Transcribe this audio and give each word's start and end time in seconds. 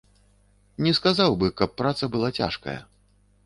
Не 0.85 0.93
сказаў 0.99 1.31
бы, 1.43 1.47
каб 1.61 1.77
праца 1.85 2.13
была 2.17 2.29
цяжкая. 2.41 2.79